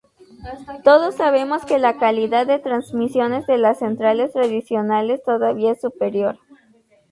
Todos 0.83 1.13
sabemos 1.13 1.63
que 1.63 1.77
la 1.77 1.99
calidad 1.99 2.47
de 2.47 2.57
transmisión 2.57 3.39
de 3.45 3.57
las 3.59 3.77
centrales 3.77 4.33
tradicionales 4.33 5.21
todavía 5.23 5.73
es 5.73 5.81
superior. 5.81 6.39